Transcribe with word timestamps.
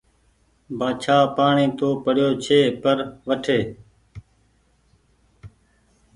بآڇآ 0.77 1.17
پآڻيٚ 1.35 1.75
تو 1.79 1.87
پڙيو 2.03 2.29
ڇي 2.43 2.59
پر 2.81 2.97
وٺي 3.27 3.59